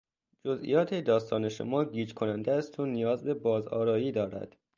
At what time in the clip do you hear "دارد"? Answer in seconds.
4.11-4.57